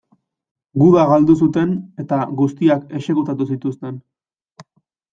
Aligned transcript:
Guda 0.83 1.03
galdu 1.11 1.35
zuten 1.47 1.77
eta 2.05 2.21
guztiak 2.41 2.91
exekutatu 3.03 3.51
zituzten. 3.55 4.05